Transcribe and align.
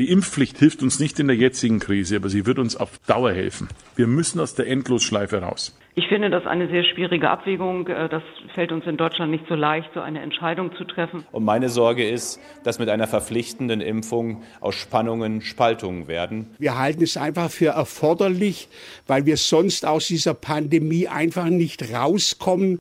Die 0.00 0.10
Impfpflicht 0.10 0.56
hilft 0.58 0.84
uns 0.84 1.00
nicht 1.00 1.18
in 1.18 1.26
der 1.26 1.34
jetzigen 1.34 1.80
Krise, 1.80 2.16
aber 2.16 2.28
sie 2.28 2.46
wird 2.46 2.60
uns 2.60 2.76
auf 2.76 3.00
Dauer 3.08 3.32
helfen. 3.32 3.66
Wir 3.96 4.06
müssen 4.06 4.38
aus 4.38 4.54
der 4.54 4.68
Endlosschleife 4.68 5.42
raus. 5.42 5.76
Ich 5.96 6.06
finde 6.06 6.30
das 6.30 6.46
eine 6.46 6.68
sehr 6.68 6.84
schwierige 6.84 7.28
Abwägung. 7.28 7.88
Äh, 7.88 8.08
das 8.08 8.22
fällt 8.54 8.70
uns 8.70 8.86
in 8.86 8.96
Deutschland 8.96 9.32
nicht 9.32 9.46
so 9.48 9.56
leicht, 9.56 9.90
so 9.94 10.00
eine 10.00 10.20
Entscheidung 10.20 10.70
zu 10.76 10.84
treffen. 10.84 11.24
Und 11.32 11.42
meine 11.42 11.68
Sorge 11.68 12.08
ist, 12.08 12.40
dass 12.62 12.78
mit 12.78 12.88
einer 12.88 13.08
verpflichtenden 13.08 13.80
Impfung 13.80 14.44
aus 14.60 14.76
Spannungen 14.76 15.40
Spaltungen 15.40 16.06
werden. 16.06 16.54
Wir 16.60 16.78
halten 16.78 17.02
es 17.02 17.16
einfach 17.16 17.50
für 17.50 17.70
erforderlich, 17.70 18.68
weil 19.08 19.26
wir 19.26 19.36
sonst 19.36 19.84
aus 19.84 20.06
dieser 20.06 20.34
Pandemie 20.34 21.08
einfach 21.08 21.46
nicht 21.46 21.92
rauskommen. 21.92 22.78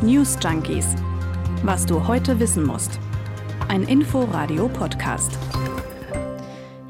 News 0.00 0.38
Junkies. 0.42 0.96
Was 1.62 1.84
du 1.84 2.08
heute 2.08 2.40
wissen 2.40 2.64
musst. 2.64 2.98
Ein 3.68 3.82
Info-Radio-Podcast. 3.84 5.38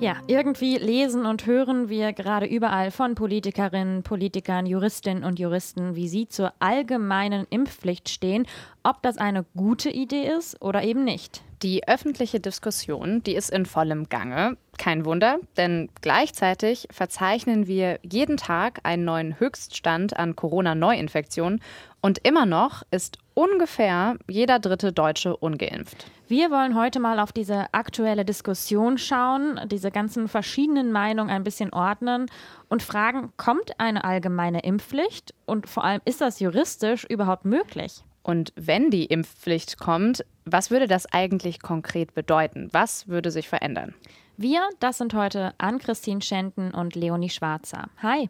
Ja, 0.01 0.17
irgendwie 0.27 0.77
lesen 0.77 1.25
und 1.25 1.47
hören 1.47 1.89
wir 1.89 2.13
gerade 2.13 2.47
überall 2.47 2.91
von 2.91 3.15
Politikerinnen, 3.15 4.03
Politikern, 4.03 4.67
Juristinnen 4.67 5.25
und 5.25 5.39
Juristen, 5.39 5.95
wie 5.95 6.09
sie 6.09 6.29
zur 6.29 6.53
allgemeinen 6.59 7.47
Impfpflicht 7.49 8.09
stehen, 8.09 8.47
ob 8.83 9.01
das 9.03 9.17
eine 9.17 9.45
gute 9.57 9.89
Idee 9.89 10.27
ist 10.27 10.61
oder 10.61 10.83
eben 10.83 11.05
nicht. 11.05 11.43
Die 11.63 11.89
öffentliche 11.89 12.41
Diskussion, 12.41 13.23
die 13.23 13.35
ist 13.35 13.51
in 13.51 13.65
vollem 13.65 14.09
Gange. 14.11 14.59
Kein 14.77 15.07
Wunder, 15.07 15.39
denn 15.57 15.89
gleichzeitig 16.03 16.89
verzeichnen 16.91 17.67
wir 17.67 18.01
jeden 18.03 18.37
Tag 18.37 18.81
einen 18.83 19.05
neuen 19.05 19.41
Höchststand 19.41 20.17
an 20.17 20.37
Corona-Neuinfektionen 20.37 21.63
und 22.03 22.19
immer 22.19 22.45
noch 22.45 22.83
ist 22.91 23.19
ungefähr 23.35 24.17
jeder 24.29 24.59
dritte 24.59 24.93
Deutsche 24.93 25.37
ungeimpft. 25.37 26.07
Wir 26.27 26.51
wollen 26.51 26.75
heute 26.75 27.01
mal 27.01 27.21
auf 27.21 27.33
diese 27.33 27.67
aktuelle 27.73 28.25
Diskussion 28.25 28.97
schauen, 28.97 29.61
diese 29.67 29.91
ganzen 29.91 30.29
verschiedenen 30.29 30.91
Meinungen 30.91 31.31
ein 31.31 31.45
bisschen 31.45 31.73
ordnen 31.73 32.27
und 32.69 32.83
fragen, 32.83 33.33
kommt 33.37 33.79
eine 33.79 34.05
allgemeine 34.05 34.61
Impfpflicht 34.61 35.35
und 35.45 35.69
vor 35.69 35.85
allem 35.85 36.01
ist 36.05 36.21
das 36.21 36.41
juristisch 36.41 37.05
überhaupt 37.05 37.45
möglich? 37.45 38.03
Und 38.23 38.55
wenn 38.57 38.91
die 38.91 39.05
Impfpflicht 39.05 39.79
kommt, 39.79 40.25
was 40.47 40.71
würde 40.71 40.87
das 40.87 41.05
eigentlich 41.13 41.61
konkret 41.61 42.15
bedeuten? 42.15 42.69
Was 42.73 43.07
würde 43.07 43.31
sich 43.31 43.49
verändern? 43.49 43.95
Wir, 44.37 44.63
das 44.81 44.99
sind 44.99 45.15
heute 45.15 45.55
Ann-Christine 45.59 46.23
Schenten 46.23 46.73
und 46.73 46.97
Leonie 46.97 47.31
Schwarzer. 47.31 47.89
Hi. 48.03 48.29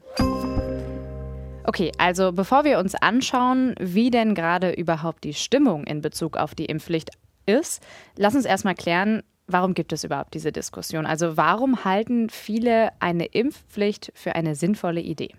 Okay, 1.66 1.92
also 1.96 2.32
bevor 2.32 2.64
wir 2.64 2.78
uns 2.78 2.94
anschauen, 2.94 3.74
wie 3.80 4.10
denn 4.10 4.34
gerade 4.34 4.72
überhaupt 4.72 5.24
die 5.24 5.32
Stimmung 5.32 5.84
in 5.84 6.02
Bezug 6.02 6.36
auf 6.36 6.54
die 6.54 6.66
Impfpflicht 6.66 7.10
ist, 7.46 7.82
lass 8.16 8.34
uns 8.34 8.44
erstmal 8.44 8.74
klären, 8.74 9.22
warum 9.46 9.72
gibt 9.72 9.92
es 9.92 10.04
überhaupt 10.04 10.34
diese 10.34 10.52
Diskussion? 10.52 11.06
Also 11.06 11.38
warum 11.38 11.84
halten 11.84 12.28
viele 12.28 12.90
eine 13.00 13.24
Impfpflicht 13.24 14.12
für 14.14 14.34
eine 14.34 14.54
sinnvolle 14.54 15.00
Idee? 15.00 15.30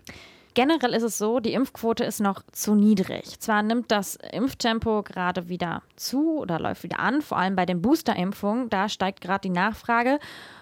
Generell 0.56 0.94
ist 0.94 1.02
es 1.02 1.18
so, 1.18 1.38
die 1.38 1.52
Impfquote 1.52 2.02
ist 2.02 2.18
noch 2.18 2.42
zu 2.50 2.74
niedrig. 2.74 3.38
Zwar 3.40 3.62
nimmt 3.62 3.90
das 3.90 4.16
Impftempo 4.16 5.02
gerade 5.02 5.50
wieder 5.50 5.82
zu 5.96 6.38
oder 6.38 6.58
läuft 6.58 6.82
wieder 6.82 6.98
an, 6.98 7.20
vor 7.20 7.36
allem 7.36 7.56
bei 7.56 7.66
den 7.66 7.82
Boosterimpfungen, 7.82 8.70
da 8.70 8.88
steigt 8.88 9.20
gerade 9.20 9.42
die 9.42 9.50
Nachfrage. 9.50 10.18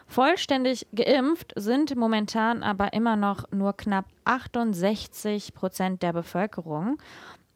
Vollständig 0.09 0.89
geimpft 0.97 1.53
sind 1.55 1.95
momentan 1.95 2.65
aber 2.65 2.93
immer 2.93 3.15
noch 3.15 3.45
nur 3.53 3.73
knapp 3.77 4.07
68 4.25 5.55
Prozent 5.55 6.03
der 6.03 6.13
Bevölkerung. 6.13 6.99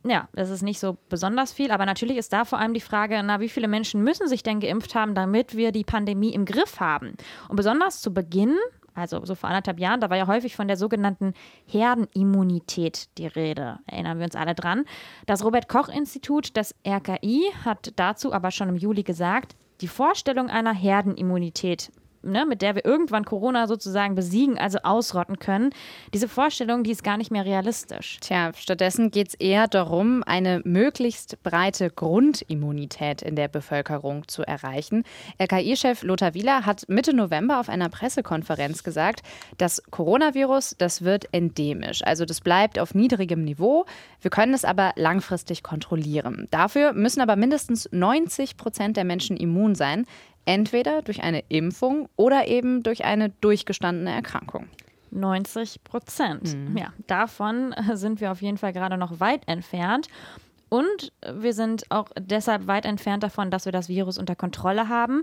Ja, 0.05 0.29
das 0.33 0.51
ist 0.51 0.63
nicht 0.63 0.79
so 0.79 0.97
besonders 1.09 1.53
viel, 1.53 1.73
aber 1.73 1.87
natürlich 1.87 2.19
ist 2.19 2.33
da 2.33 2.45
vor 2.45 2.61
allem 2.61 2.73
die 2.73 2.81
Frage, 2.81 3.21
na, 3.25 3.41
wie 3.41 3.49
viele 3.49 3.67
Menschen 3.67 4.05
müssen 4.05 4.29
sich 4.29 4.45
denn 4.45 4.61
geimpft 4.61 4.95
haben, 4.95 5.17
damit 5.17 5.57
wir 5.57 5.73
die 5.73 5.83
Pandemie 5.83 6.35
im 6.35 6.45
Griff 6.45 6.79
haben? 6.79 7.17
Und 7.49 7.57
besonders 7.57 8.01
zu 8.01 8.15
Beginn, 8.15 8.57
also 8.99 9.25
so 9.25 9.35
vor 9.35 9.49
anderthalb 9.49 9.81
Jahren, 9.81 10.01
da 10.01 10.11
war 10.11 10.17
ja 10.17 10.27
häufig 10.27 10.57
von 10.57 10.69
der 10.69 10.77
sogenannten 10.77 11.35
Herdenimmunität 11.67 13.09
die 13.19 13.27
Rede. 13.27 13.79
Erinnern 13.87 14.19
wir 14.19 14.25
uns 14.25 14.37
alle 14.37 14.55
dran. 14.55 14.85
Das 15.27 15.45
Robert 15.45 15.69
Koch 15.69 15.89
Institut, 15.89 16.57
das 16.57 16.75
RKI, 16.87 17.51
hat 17.65 17.93
dazu 17.97 18.33
aber 18.33 18.51
schon 18.51 18.69
im 18.69 18.77
Juli 18.77 19.03
gesagt, 19.03 19.57
die 19.81 19.89
Vorstellung 19.89 20.51
einer 20.51 20.75
Herdenimmunität 20.75 21.93
ne, 22.31 22.47
mit 22.47 22.63
der 22.63 22.75
wir 22.75 22.85
irgendwann 22.85 23.25
Corona 23.25 23.67
sozusagen 23.67 24.15
besiegen, 24.15 24.59
also 24.59 24.79
ausrotten 24.83 25.39
können, 25.39 25.71
diese 26.15 26.29
Vorstellung, 26.29 26.85
die 26.85 26.91
ist 26.91 27.05
gar 27.05 27.17
nicht 27.17 27.31
mehr 27.31 27.45
realistisch. 27.45 28.19
Tja, 28.21 28.53
stattdessen 28.55 29.11
geht 29.11 29.29
es 29.29 29.35
eher 29.35 29.69
darum, 29.69 30.23
eine 30.25 30.61
möglichst 30.65 31.43
breite 31.43 31.91
Grundimmunität 31.91 33.23
in 33.23 33.37
der 33.37 33.49
Bevölkerung 33.49 34.27
zu 34.29 34.43
erreichen. 34.43 35.05
RKI-Chef 35.41 36.03
Lothar 36.03 36.35
Wieler 36.35 36.67
hat 36.67 36.89
Mitte 36.89 37.15
November 37.15 37.61
auf 37.61 37.69
einer 37.69 37.89
Pressekonferenz 37.89 38.83
gesagt, 38.83 39.23
das 39.57 39.83
Coronavirus, 39.91 40.77
das 40.79 41.03
wird 41.03 41.27
endemisch. 41.33 42.03
Also 42.05 42.25
das 42.25 42.41
bleibt 42.41 42.79
auf 42.79 42.95
niedrigem 42.95 43.45
Niveau. 43.45 43.85
Wir 44.21 44.31
können 44.31 44.55
es 44.55 44.65
aber 44.65 44.93
langfristig 44.97 45.63
kontrollieren. 45.63 46.49
Dafür 46.51 46.93
müssen 46.93 47.21
aber 47.21 47.37
mindestens 47.37 47.89
90 47.93 48.57
Prozent 48.57 48.97
der 48.97 49.05
Menschen 49.05 49.37
immun 49.37 49.75
sein. 49.75 50.07
Entweder 50.49 51.03
durch 51.03 51.23
eine 51.23 51.45
Impfung 51.51 52.09
oder 52.17 52.49
eben 52.49 52.83
durch 52.83 53.05
eine 53.05 53.29
durchgestandene 53.29 54.11
Erkrankung. 54.11 54.67
90 55.11 55.85
Prozent. 55.85 56.57
Mhm. 56.57 56.75
Ja, 56.75 56.95
davon 57.07 57.75
sind 57.93 58.23
wir 58.23 58.33
auf 58.33 58.41
jeden 58.41 58.57
Fall 58.57 58.73
gerade 58.73 58.97
noch 58.97 59.21
weit 59.21 59.47
entfernt. 59.47 60.09
Und 60.71 61.13
wir 61.31 61.53
sind 61.53 61.91
auch 61.91 62.09
deshalb 62.19 62.67
weit 62.67 62.87
entfernt 62.87 63.25
davon, 63.25 63.51
dass 63.51 63.67
wir 63.67 63.73
das 63.73 63.91
Virus 63.91 64.17
unter 64.17 64.37
Kontrolle 64.37 64.89
haben. 64.89 65.23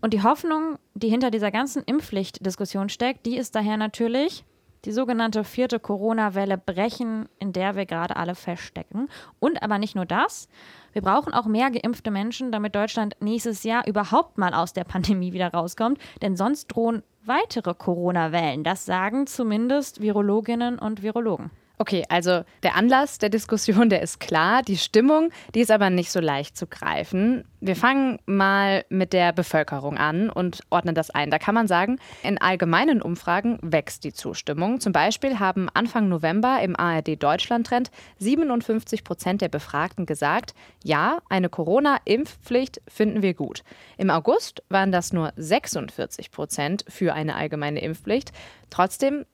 Und 0.00 0.12
die 0.12 0.24
Hoffnung, 0.24 0.76
die 0.94 1.08
hinter 1.08 1.30
dieser 1.30 1.52
ganzen 1.52 1.84
Impfpflichtdiskussion 1.84 2.88
steckt, 2.88 3.26
die 3.26 3.36
ist 3.36 3.54
daher 3.54 3.76
natürlich, 3.76 4.44
die 4.84 4.92
sogenannte 4.92 5.44
vierte 5.44 5.80
Corona-Welle 5.80 6.58
brechen, 6.58 7.28
in 7.38 7.52
der 7.52 7.76
wir 7.76 7.86
gerade 7.86 8.16
alle 8.16 8.34
feststecken. 8.34 9.08
Und 9.40 9.62
aber 9.62 9.78
nicht 9.78 9.94
nur 9.94 10.06
das. 10.06 10.48
Wir 10.92 11.02
brauchen 11.02 11.34
auch 11.34 11.46
mehr 11.46 11.70
geimpfte 11.70 12.10
Menschen, 12.10 12.52
damit 12.52 12.74
Deutschland 12.74 13.16
nächstes 13.20 13.64
Jahr 13.64 13.86
überhaupt 13.86 14.38
mal 14.38 14.54
aus 14.54 14.72
der 14.72 14.84
Pandemie 14.84 15.32
wieder 15.32 15.48
rauskommt. 15.52 15.98
Denn 16.22 16.36
sonst 16.36 16.68
drohen 16.68 17.02
weitere 17.24 17.74
Corona-Wellen. 17.74 18.64
Das 18.64 18.84
sagen 18.84 19.26
zumindest 19.26 20.00
Virologinnen 20.00 20.78
und 20.78 21.02
Virologen. 21.02 21.50
Okay, 21.76 22.04
also 22.08 22.44
der 22.62 22.76
Anlass 22.76 23.18
der 23.18 23.30
Diskussion, 23.30 23.88
der 23.88 24.00
ist 24.00 24.20
klar. 24.20 24.62
Die 24.62 24.76
Stimmung, 24.76 25.30
die 25.56 25.60
ist 25.60 25.72
aber 25.72 25.90
nicht 25.90 26.12
so 26.12 26.20
leicht 26.20 26.56
zu 26.56 26.68
greifen. 26.68 27.44
Wir 27.60 27.74
fangen 27.74 28.20
mal 28.26 28.84
mit 28.90 29.12
der 29.12 29.32
Bevölkerung 29.32 29.98
an 29.98 30.30
und 30.30 30.60
ordnen 30.70 30.94
das 30.94 31.10
ein. 31.10 31.30
Da 31.30 31.40
kann 31.40 31.54
man 31.54 31.66
sagen, 31.66 31.98
in 32.22 32.40
allgemeinen 32.40 33.02
Umfragen 33.02 33.58
wächst 33.60 34.04
die 34.04 34.12
Zustimmung. 34.12 34.78
Zum 34.78 34.92
Beispiel 34.92 35.40
haben 35.40 35.68
Anfang 35.74 36.08
November 36.08 36.60
im 36.62 36.76
ARD 36.78 37.20
Deutschland-Trend 37.20 37.90
57 38.18 39.02
Prozent 39.02 39.42
der 39.42 39.48
Befragten 39.48 40.06
gesagt, 40.06 40.54
ja, 40.84 41.18
eine 41.28 41.48
Corona-Impfpflicht 41.48 42.82
finden 42.86 43.22
wir 43.22 43.34
gut. 43.34 43.64
Im 43.98 44.10
August 44.10 44.62
waren 44.68 44.92
das 44.92 45.12
nur 45.12 45.32
46 45.34 46.30
Prozent 46.30 46.84
für 46.88 47.14
eine 47.14 47.34
allgemeine 47.34 47.80
Impfpflicht. 47.80 48.30
Trotzdem 48.70 49.24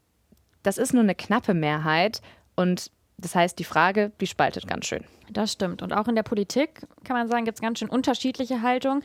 das 0.62 0.78
ist 0.78 0.92
nur 0.92 1.02
eine 1.02 1.14
knappe 1.14 1.54
Mehrheit 1.54 2.20
und 2.54 2.90
das 3.18 3.34
heißt, 3.34 3.58
die 3.58 3.64
Frage, 3.64 4.12
die 4.20 4.26
spaltet 4.26 4.66
ganz 4.66 4.86
schön. 4.86 5.04
Das 5.30 5.52
stimmt. 5.52 5.82
Und 5.82 5.92
auch 5.92 6.08
in 6.08 6.14
der 6.14 6.22
Politik 6.22 6.86
kann 7.04 7.16
man 7.16 7.28
sagen, 7.28 7.44
gibt 7.44 7.58
es 7.58 7.62
ganz 7.62 7.78
schön 7.78 7.90
unterschiedliche 7.90 8.62
Haltungen. 8.62 9.02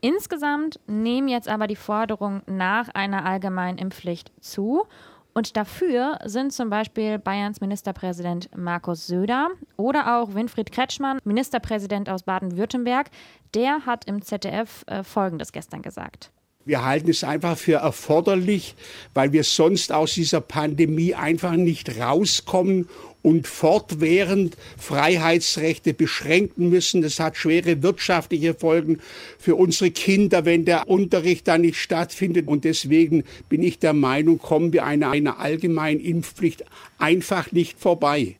Insgesamt 0.00 0.78
nehmen 0.86 1.28
jetzt 1.28 1.48
aber 1.48 1.66
die 1.66 1.76
Forderungen 1.76 2.42
nach 2.46 2.88
einer 2.90 3.24
allgemeinen 3.24 3.78
Impfpflicht 3.78 4.30
zu. 4.40 4.86
Und 5.34 5.56
dafür 5.56 6.18
sind 6.24 6.52
zum 6.52 6.70
Beispiel 6.70 7.18
Bayerns 7.18 7.60
Ministerpräsident 7.60 8.48
Markus 8.56 9.06
Söder 9.06 9.48
oder 9.76 10.16
auch 10.16 10.34
Winfried 10.34 10.72
Kretschmann, 10.72 11.18
Ministerpräsident 11.24 12.08
aus 12.08 12.22
Baden-Württemberg. 12.22 13.10
Der 13.54 13.84
hat 13.84 14.06
im 14.06 14.22
ZDF 14.22 14.84
äh, 14.86 15.02
Folgendes 15.02 15.52
gestern 15.52 15.82
gesagt. 15.82 16.30
Wir 16.66 16.84
halten 16.84 17.10
es 17.10 17.22
einfach 17.22 17.56
für 17.56 17.76
erforderlich, 17.76 18.74
weil 19.14 19.32
wir 19.32 19.44
sonst 19.44 19.92
aus 19.92 20.14
dieser 20.14 20.40
Pandemie 20.40 21.14
einfach 21.14 21.52
nicht 21.52 22.00
rauskommen 22.00 22.88
und 23.22 23.46
fortwährend 23.46 24.56
Freiheitsrechte 24.76 25.94
beschränken 25.94 26.68
müssen. 26.68 27.02
Das 27.02 27.20
hat 27.20 27.36
schwere 27.36 27.84
wirtschaftliche 27.84 28.54
Folgen 28.54 28.98
für 29.38 29.54
unsere 29.54 29.92
Kinder, 29.92 30.44
wenn 30.44 30.64
der 30.64 30.88
Unterricht 30.88 31.46
da 31.46 31.56
nicht 31.56 31.76
stattfindet. 31.76 32.48
Und 32.48 32.64
deswegen 32.64 33.22
bin 33.48 33.62
ich 33.62 33.78
der 33.78 33.92
Meinung, 33.92 34.38
kommen 34.38 34.72
wir 34.72 34.84
einer, 34.84 35.10
einer 35.10 35.38
allgemeinen 35.38 36.00
Impfpflicht 36.00 36.64
einfach 36.98 37.52
nicht 37.52 37.78
vorbei. 37.78 38.36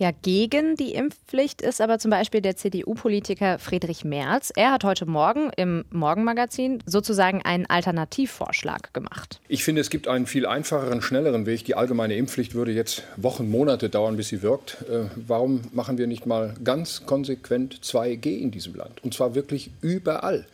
Ja, 0.00 0.12
gegen 0.12 0.76
die 0.76 0.94
Impfpflicht 0.94 1.60
ist 1.60 1.82
aber 1.82 1.98
zum 1.98 2.10
Beispiel 2.10 2.40
der 2.40 2.56
CDU-Politiker 2.56 3.58
Friedrich 3.58 4.02
Merz. 4.02 4.50
Er 4.56 4.72
hat 4.72 4.82
heute 4.82 5.04
Morgen 5.04 5.50
im 5.58 5.84
Morgenmagazin 5.90 6.82
sozusagen 6.86 7.42
einen 7.42 7.66
Alternativvorschlag 7.66 8.94
gemacht. 8.94 9.42
Ich 9.46 9.62
finde, 9.62 9.82
es 9.82 9.90
gibt 9.90 10.08
einen 10.08 10.24
viel 10.24 10.46
einfacheren, 10.46 11.02
schnelleren 11.02 11.44
Weg. 11.44 11.66
Die 11.66 11.74
allgemeine 11.74 12.14
Impfpflicht 12.14 12.54
würde 12.54 12.72
jetzt 12.72 13.02
Wochen, 13.18 13.50
Monate 13.50 13.90
dauern, 13.90 14.16
bis 14.16 14.28
sie 14.28 14.40
wirkt. 14.40 14.78
Äh, 14.88 15.10
warum 15.16 15.60
machen 15.74 15.98
wir 15.98 16.06
nicht 16.06 16.24
mal 16.24 16.54
ganz 16.64 17.04
konsequent 17.04 17.80
2G 17.82 18.38
in 18.38 18.50
diesem 18.50 18.76
Land? 18.76 19.04
Und 19.04 19.12
zwar 19.12 19.34
wirklich 19.34 19.70
überall. 19.82 20.46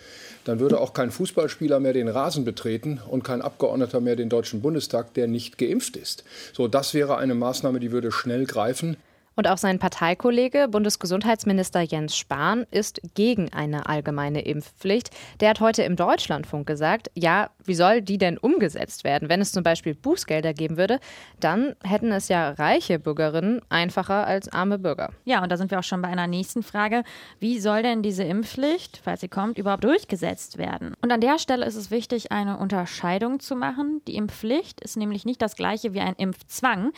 dann 0.43 0.59
würde 0.59 0.81
auch 0.81 0.93
kein 0.93 1.13
Fußballspieler 1.13 1.79
mehr 1.79 1.93
den 1.93 2.09
Rasen 2.09 2.45
betreten 2.45 3.01
und 3.09 3.23
kein 3.23 3.43
Abgeordneter 3.43 4.01
mehr 4.01 4.17
den 4.17 4.29
Deutschen 4.29 4.61
Bundestag, 4.61 5.15
der 5.15 5.29
nicht 5.29 5.57
geimpft 5.57 5.97
ist. 5.97 6.25
So, 6.53 6.67
das 6.67 6.95
wäre 6.95 7.17
eine 7.17 7.37
Maßnahme, 7.37 7.79
die 7.79 7.93
würde 7.93 8.11
schnell 8.11 8.45
greifen. 8.45 8.97
Und 9.39 9.49
auch 9.49 9.59
sein 9.59 9.79
Parteikollege, 9.79 10.67
Bundesgesundheitsminister 10.67 11.83
Jens 11.83 12.17
Spahn, 12.17 12.65
ist 12.71 13.03
gegen 13.15 13.53
eine 13.53 13.85
allgemeine 13.85 14.41
Impfpflicht. 14.41 15.11
Der 15.41 15.51
hat 15.51 15.61
heute 15.61 15.83
im 15.83 15.95
Deutschlandfunk 15.95 16.67
gesagt, 16.67 17.11
ja, 17.15 17.51
wie 17.63 17.75
soll 17.75 18.01
die 18.01 18.17
denn 18.17 18.39
umgesetzt 18.39 19.05
werden? 19.05 19.29
Wenn 19.29 19.43
es 19.43 19.53
zum 19.53 19.63
Beispiel 19.63 19.95
Bußgelder 19.95 20.55
geben 20.55 20.79
würde, 20.79 21.01
dann 21.39 21.75
hätten 21.85 22.13
es 22.13 22.29
ja 22.29 22.53
reiche 22.53 22.99
Bürgerinnen 22.99 23.61
einfacher 23.69 24.27
als 24.27 24.51
arme 24.51 24.79
Bürger. 24.79 25.11
Ja, 25.27 25.43
und 25.43 25.53
da 25.53 25.59
sind 25.59 25.71
wir 25.71 25.81
auch 25.81 25.85
schon 25.85 26.01
bei 26.01 26.09
einer 26.09 26.27
nächsten 26.27 26.63
Frage. 26.63 27.05
Wie 27.39 27.61
soll 27.61 27.83
denn 27.83 28.03
diese 28.03 28.25
Impfpflicht, 28.25 29.03
falls 29.05 29.21
sie 29.21 29.29
kommt, 29.29 29.59
überhaupt 29.59 29.85
durchgesetzt 29.85 30.57
werden? 30.57 30.95
Und 31.03 31.13
an 31.13 31.21
der 31.21 31.39
Stelle 31.39 31.67
ist 31.67 31.77
es 31.77 31.91
wichtig, 31.91 32.33
eine 32.33 32.57
Unterscheidung 32.57 33.39
zu 33.41 33.55
machen. 33.55 34.01
Die 34.09 34.17
Impfpflicht 34.17 34.81
ist 34.81 34.97
nämlich 34.97 35.27
nicht 35.27 35.43
das 35.43 35.57
gleiche 35.57 35.93
wie 35.93 36.01
ein 36.01 36.15
Impfzwang. 36.17 36.93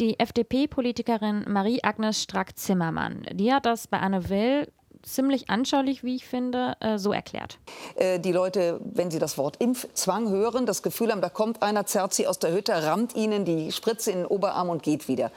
Die 0.00 0.18
FDP-Politikerin 0.18 1.44
Marie-Agnes 1.84 2.22
Strack-Zimmermann, 2.22 3.26
die 3.32 3.52
hat 3.52 3.66
das 3.66 3.86
bei 3.86 3.98
Anne 3.98 4.28
Will 4.30 4.72
ziemlich 5.02 5.50
anschaulich, 5.50 6.02
wie 6.02 6.16
ich 6.16 6.26
finde, 6.26 6.76
äh, 6.80 6.96
so 6.96 7.12
erklärt. 7.12 7.58
Äh, 7.96 8.18
die 8.20 8.32
Leute, 8.32 8.80
wenn 8.82 9.10
sie 9.10 9.18
das 9.18 9.36
Wort 9.36 9.56
Impfzwang 9.58 10.30
hören, 10.30 10.64
das 10.64 10.82
Gefühl 10.82 11.12
haben, 11.12 11.20
da 11.20 11.28
kommt 11.28 11.62
einer, 11.62 11.84
zerrt 11.84 12.14
sie 12.14 12.26
aus 12.26 12.38
der 12.38 12.54
Hütte, 12.54 12.72
rammt 12.72 13.14
ihnen 13.14 13.44
die 13.44 13.70
Spritze 13.70 14.12
in 14.12 14.18
den 14.18 14.26
Oberarm 14.26 14.70
und 14.70 14.82
geht 14.82 15.06
wieder. 15.08 15.30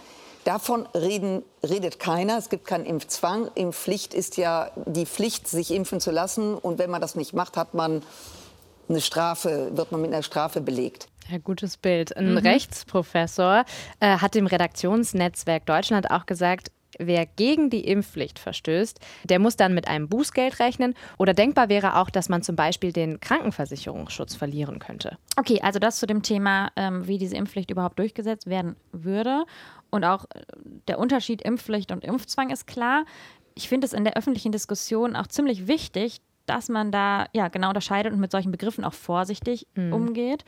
Davon 0.46 0.88
reden, 0.96 1.44
redet 1.62 2.00
keiner. 2.00 2.38
Es 2.38 2.48
gibt 2.48 2.66
keinen 2.66 2.86
Impfzwang. 2.86 3.50
Impfpflicht 3.56 4.14
ist 4.14 4.38
ja 4.38 4.72
die 4.86 5.06
Pflicht, 5.06 5.50
sich 5.50 5.72
impfen 5.72 6.00
zu 6.00 6.12
lassen. 6.12 6.54
Und 6.56 6.80
wenn 6.80 6.90
man 6.90 7.02
das 7.02 7.16
nicht 7.16 7.34
macht, 7.34 7.58
hat 7.58 7.74
man 7.74 8.02
eine 8.88 9.02
Strafe, 9.02 9.72
wird 9.76 9.92
man 9.92 10.00
mit 10.00 10.14
einer 10.14 10.24
Strafe 10.24 10.62
belegt. 10.62 11.10
Ja, 11.30 11.38
gutes 11.40 11.78
Bild. 11.78 12.16
Ein 12.16 12.32
mhm. 12.32 12.38
Rechtsprofessor 12.38 13.66
äh, 14.00 14.18
hat 14.18 14.36
dem 14.36 14.48
Redaktionsnetzwerk 14.48 15.66
Deutschland 15.66 16.12
auch 16.12 16.26
gesagt, 16.26 16.72
wer 17.00 17.26
gegen 17.26 17.70
die 17.70 17.86
Impfpflicht 17.88 18.40
verstößt, 18.40 19.00
der 19.26 19.40
muss 19.40 19.56
dann 19.56 19.74
mit 19.74 19.88
einem 19.88 20.10
Bußgeld 20.10 20.60
rechnen. 20.60 20.94
Oder 21.18 21.34
denkbar 21.34 21.70
wäre 21.70 21.98
auch, 21.98 22.10
dass 22.10 22.30
man 22.30 22.42
zum 22.42 22.56
Beispiel 22.56 22.92
den 22.92 23.20
Krankenversicherungsschutz 23.20 24.36
verlieren 24.36 24.80
könnte. 24.80 25.18
Okay, 25.38 25.60
also 25.62 25.80
das 25.80 26.00
zu 26.00 26.08
dem 26.08 26.24
Thema, 26.24 26.72
ähm, 26.76 27.08
wie 27.08 27.18
diese 27.18 27.36
Impfpflicht 27.36 27.72
überhaupt 27.72 28.00
durchgesetzt 28.00 28.48
werden 28.48 28.76
würde. 28.92 29.46
Und 29.90 30.04
auch 30.04 30.26
äh, 30.34 30.42
der 30.88 31.00
Unterschied 31.00 31.42
Impfpflicht 31.42 31.92
und 31.92 32.04
Impfzwang 32.04 32.50
ist 32.50 32.68
klar. 32.68 33.06
Ich 33.56 33.70
finde 33.70 33.86
es 33.86 33.94
in 33.94 34.04
der 34.04 34.16
öffentlichen 34.16 34.52
Diskussion 34.52 35.16
auch 35.16 35.28
ziemlich 35.28 35.68
wichtig, 35.68 36.22
dass 36.50 36.70
man 36.70 36.92
da 36.92 37.28
ja 37.34 37.48
genau 37.48 37.70
unterscheidet 37.70 38.14
und 38.14 38.20
mit 38.20 38.32
solchen 38.32 38.52
Begriffen 38.52 38.84
auch 38.84 38.94
vorsichtig 38.94 39.68
mhm. 39.76 39.94
umgeht. 39.94 40.46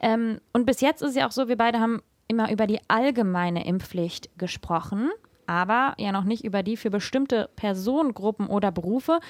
Ähm, 0.00 0.40
und 0.52 0.66
bis 0.66 0.80
jetzt 0.80 1.02
ist 1.02 1.10
es 1.10 1.16
ja 1.16 1.26
auch 1.26 1.32
so, 1.32 1.48
wir 1.48 1.56
beide 1.56 1.80
haben 1.80 2.02
immer 2.28 2.50
über 2.50 2.66
die 2.66 2.80
allgemeine 2.88 3.66
Impfpflicht 3.66 4.36
gesprochen, 4.38 5.10
aber 5.46 5.94
ja 5.98 6.12
noch 6.12 6.24
nicht 6.24 6.44
über 6.44 6.62
die 6.62 6.76
für 6.76 6.90
bestimmte 6.90 7.50
Personengruppen 7.56 8.46
oder 8.46 8.72
Berufe. 8.72 9.20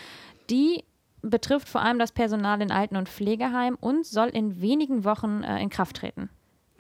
Die 0.51 0.85
betrifft 1.23 1.69
vor 1.69 1.83
allem 1.83 1.99
das 1.99 2.13
Personal 2.13 2.61
in 2.61 2.71
Alten- 2.71 2.97
und 2.97 3.09
Pflegeheimen 3.09 3.79
und 3.81 4.07
soll 4.07 4.29
in 4.29 4.61
wenigen 4.61 5.05
Wochen 5.05 5.43
äh, 5.43 5.63
in 5.63 5.71
Kraft 5.71 5.97
treten. 5.97 6.31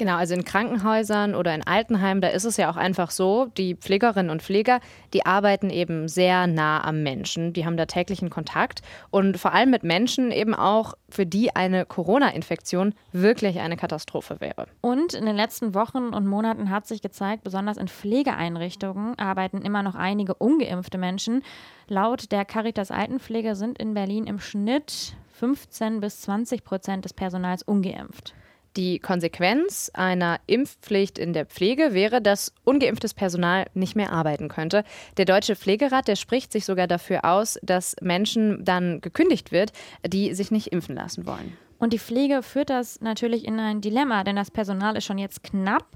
Genau, 0.02 0.16
also 0.16 0.34
in 0.34 0.43
Krankenhäusern 0.43 1.37
oder 1.37 1.54
in 1.54 1.64
Altenheimen, 1.64 2.20
da 2.20 2.26
ist 2.26 2.43
es 2.43 2.56
ja 2.56 2.69
auch 2.69 2.76
einfach 2.76 3.12
so, 3.12 3.46
die 3.56 3.76
Pflegerinnen 3.76 4.32
und 4.32 4.43
Pfleger, 4.43 4.81
die 5.14 5.25
arbeiten 5.25 5.70
eben 5.70 6.08
sehr 6.08 6.49
nah 6.49 6.82
am 6.82 7.04
Menschen, 7.04 7.52
die 7.52 7.64
haben 7.64 7.76
da 7.76 7.87
täglichen 7.87 8.28
Kontakt 8.28 8.82
und 9.10 9.38
vor 9.38 9.52
allem 9.52 9.70
mit 9.70 9.84
Menschen 9.84 10.32
eben 10.32 10.56
auch, 10.56 10.94
für 11.08 11.25
die 11.25 11.54
eine 11.54 11.87
Corona-Infektion 11.87 12.96
wirklich 13.12 13.60
eine 13.60 13.76
Katastrophe 13.76 14.40
wäre. 14.40 14.66
Und 14.81 15.14
in 15.14 15.25
den 15.25 15.37
letzten 15.37 15.72
Wochen 15.72 16.08
und 16.08 16.26
Monaten 16.26 16.70
hat 16.70 16.88
sich 16.88 17.00
gezeigt, 17.00 17.44
besonders 17.44 17.76
in 17.76 17.87
Pflegeeinrichtungen 17.87 19.16
arbeiten 19.20 19.62
immer 19.62 19.84
noch 19.84 19.94
einige 19.94 20.34
ungeimpfte 20.34 20.99
Menschen. 20.99 21.44
Laut 21.87 22.32
der 22.32 22.44
Caritas 22.44 22.90
Altenpflege 22.90 23.54
sind 23.54 23.78
in 23.78 23.94
Berlin 23.94 24.25
im 24.25 24.40
Schnitt 24.40 25.14
15 25.34 26.00
bis 26.00 26.22
20 26.22 26.64
Prozent 26.64 27.04
des 27.04 27.14
Personals 27.14 27.62
ungeimpft. 27.62 28.34
Die 28.76 28.98
Konsequenz 29.00 29.90
einer 29.92 30.40
Impfpflicht 30.46 31.19
in 31.19 31.34
der 31.34 31.44
Pflege 31.44 31.92
wäre, 31.92 32.22
dass 32.22 32.54
ungeimpftes 32.64 33.12
Personal 33.12 33.66
nicht 33.74 33.96
mehr 33.96 34.12
arbeiten 34.12 34.48
könnte. 34.48 34.84
Der 35.19 35.26
Deutsche 35.26 35.56
Pflegerat, 35.56 36.08
der 36.08 36.16
spricht 36.16 36.52
sich 36.52 36.64
sogar 36.64 36.86
dafür 36.86 37.24
aus, 37.24 37.58
dass 37.62 37.96
Menschen 38.00 38.64
dann 38.64 39.02
gekündigt 39.02 39.52
wird, 39.52 39.72
die 40.06 40.34
sich 40.34 40.50
nicht 40.50 40.69
impfen 40.69 40.96
lassen 40.96 41.26
wollen. 41.26 41.56
Und 41.78 41.92
die 41.92 41.98
Pflege 41.98 42.42
führt 42.42 42.70
das 42.70 43.00
natürlich 43.00 43.44
in 43.44 43.58
ein 43.58 43.80
Dilemma, 43.80 44.24
denn 44.24 44.36
das 44.36 44.50
Personal 44.50 44.96
ist 44.96 45.04
schon 45.04 45.18
jetzt 45.18 45.42
knapp. 45.42 45.86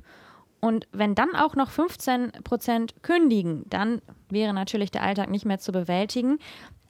Und 0.61 0.89
wenn 0.93 1.15
dann 1.15 1.35
auch 1.35 1.55
noch 1.55 1.71
15 1.71 2.33
Prozent 2.45 3.03
kündigen, 3.03 3.65
dann 3.71 4.03
wäre 4.29 4.53
natürlich 4.53 4.91
der 4.91 5.03
Alltag 5.03 5.31
nicht 5.31 5.45
mehr 5.47 5.59
zu 5.59 5.73
bewältigen. 5.73 6.39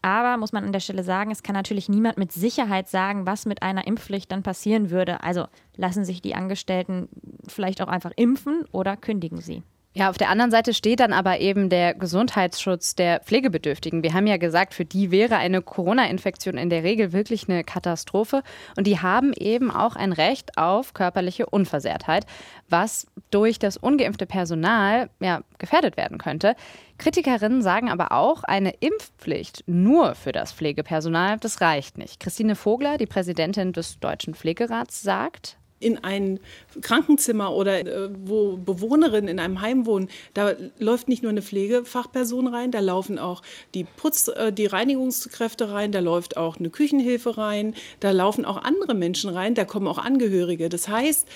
Aber 0.06 0.36
muss 0.36 0.52
man 0.52 0.62
an 0.62 0.70
der 0.70 0.78
Stelle 0.78 1.02
sagen, 1.02 1.32
es 1.32 1.42
kann 1.42 1.54
natürlich 1.54 1.88
niemand 1.88 2.16
mit 2.16 2.30
Sicherheit 2.30 2.88
sagen, 2.88 3.26
was 3.26 3.44
mit 3.44 3.62
einer 3.62 3.88
Impfpflicht 3.88 4.30
dann 4.30 4.44
passieren 4.44 4.90
würde. 4.90 5.24
Also 5.24 5.46
lassen 5.74 6.04
sich 6.04 6.22
die 6.22 6.36
Angestellten 6.36 7.08
vielleicht 7.48 7.82
auch 7.82 7.88
einfach 7.88 8.12
impfen 8.14 8.64
oder 8.70 8.96
kündigen 8.96 9.40
sie. 9.40 9.64
Ja, 9.98 10.10
auf 10.10 10.19
der 10.19 10.28
anderen 10.28 10.50
Seite 10.50 10.75
steht 10.75 11.00
dann 11.00 11.14
aber 11.14 11.40
eben 11.40 11.70
der 11.70 11.94
Gesundheitsschutz 11.94 12.96
der 12.96 13.20
Pflegebedürftigen. 13.20 14.02
Wir 14.02 14.12
haben 14.12 14.26
ja 14.26 14.37
gesagt, 14.37 14.75
für 14.75 14.84
die 14.84 15.10
wäre 15.10 15.37
eine 15.37 15.62
Corona-Infektion 15.62 16.58
in 16.58 16.69
der 16.69 16.82
Regel 16.82 17.14
wirklich 17.14 17.48
eine 17.48 17.64
Katastrophe. 17.64 18.43
Und 18.76 18.87
die 18.87 19.00
haben 19.00 19.32
eben 19.32 19.70
auch 19.70 19.96
ein 19.96 20.12
Recht 20.12 20.58
auf 20.58 20.93
körperliche 20.93 21.46
Unversehrtheit, 21.46 22.26
was 22.69 23.06
durch 23.31 23.58
das 23.58 23.78
ungeimpfte 23.78 24.26
Personal 24.26 25.08
ja, 25.19 25.40
gefährdet 25.56 25.96
werden 25.96 26.19
könnte. 26.19 26.56
Kritikerinnen 26.99 27.62
sagen 27.62 27.88
aber 27.88 28.12
auch, 28.12 28.42
eine 28.42 28.75
Impfpflicht 28.81 29.64
nur 29.66 30.14
für 30.14 30.32
das 30.32 30.52
Pflegepersonal, 30.52 31.38
das 31.38 31.62
reicht 31.62 31.96
nicht. 31.96 32.20
Christine 32.20 32.54
Vogler, 32.54 32.99
die 32.99 33.06
Präsidentin 33.06 33.72
des 33.72 33.99
Deutschen 33.99 34.34
Pflegerats, 34.34 35.00
sagt, 35.00 35.56
in 35.78 36.02
ein 36.02 36.40
Krankenzimmer 36.81 37.55
oder 37.55 37.81
äh, 37.81 38.11
wo 38.25 38.56
Bewohnerinnen 38.56 39.28
in 39.28 39.38
einem 39.38 39.61
Heim 39.61 39.87
wohnen, 39.87 40.08
da 40.34 40.55
läuft 40.78 41.08
nicht 41.08 41.23
nur 41.23 41.31
eine 41.31 41.43
Pflegefachperson 41.43 42.46
rein, 42.46 42.70
da 42.70 42.81
laufen 42.81 43.19
auch 43.19 43.43
die 43.75 43.84
Putz, 43.84 44.28
äh, 44.28 44.52
die 44.52 44.67
Reinigungskräfte 44.67 45.70
rein, 45.70 45.93
da 45.93 46.00
läuft 46.00 46.37
auch 46.37 46.56
eine 46.58 46.70
Küchenhilfe 46.70 47.37
rein, 47.37 47.75
da 48.00 48.11
laufen 48.11 48.44
auch 48.44 48.62
andere 48.62 48.94
Menschen 48.94 49.31
rein, 49.31 49.55
da 49.55 49.64
kommen 49.64 49.87
auch 49.87 49.99
Angehörige. 49.99 50.69
Das 50.69 50.88
heißt, 50.88 51.28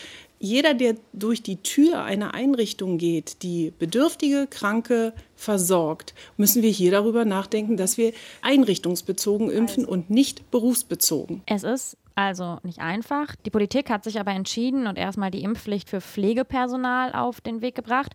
jeder, 0.42 0.72
der 0.72 0.96
durch 1.12 1.42
die 1.42 1.58
Tür 1.58 2.02
einer 2.02 2.32
Einrichtung 2.32 2.96
geht, 2.96 3.42
die 3.42 3.74
bedürftige, 3.78 4.46
kranke 4.48 5.12
versorgt, 5.36 6.14
müssen 6.38 6.62
wir 6.62 6.70
hier 6.70 6.90
darüber 6.90 7.26
nachdenken, 7.26 7.76
dass 7.76 7.98
wir 7.98 8.14
einrichtungsbezogen 8.40 9.50
impfen 9.50 9.84
und 9.84 10.08
nicht 10.08 10.50
berufsbezogen. 10.50 11.42
Es 11.44 11.62
ist 11.62 11.98
also 12.14 12.58
nicht 12.62 12.80
einfach. 12.80 13.34
Die 13.44 13.50
Politik 13.50 13.90
hat 13.90 14.04
sich 14.04 14.20
aber 14.20 14.32
entschieden 14.32 14.86
und 14.86 14.98
erstmal 14.98 15.30
die 15.30 15.42
Impfpflicht 15.42 15.88
für 15.88 16.00
Pflegepersonal 16.00 17.12
auf 17.12 17.40
den 17.40 17.62
Weg 17.62 17.74
gebracht. 17.74 18.12